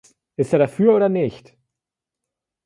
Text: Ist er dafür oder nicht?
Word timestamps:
Ist 0.35 0.51
er 0.53 0.57
dafür 0.57 0.95
oder 0.95 1.09
nicht? 1.09 1.55